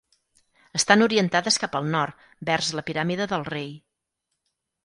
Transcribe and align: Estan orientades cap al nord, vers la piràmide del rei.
Estan 0.79 1.05
orientades 1.07 1.59
cap 1.65 1.77
al 1.81 1.91
nord, 1.97 2.25
vers 2.49 2.73
la 2.81 2.85
piràmide 2.91 3.29
del 3.35 3.49
rei. 3.55 3.73